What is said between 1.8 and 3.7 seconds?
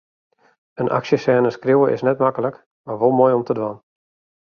is net maklik, mar wol moai om te